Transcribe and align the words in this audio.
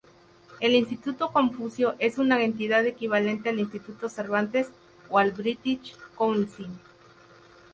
El 0.59 0.73
Instituto 0.73 1.31
Confucio 1.31 1.93
es 1.99 2.17
una 2.17 2.41
entidad 2.43 2.83
equivalente 2.87 3.49
al 3.49 3.59
Instituto 3.59 4.09
Cervantes 4.09 4.71
o 5.11 5.19
al 5.19 5.29
British 5.31 5.95
Council. 6.15 6.69